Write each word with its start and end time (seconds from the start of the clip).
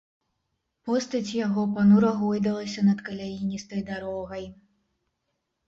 Постаць 0.87 1.35
яго 1.45 1.65
панура 1.75 2.11
гойдалася 2.23 2.87
над 2.89 3.05
каляіністай 3.11 3.87
дарогай. 3.93 4.45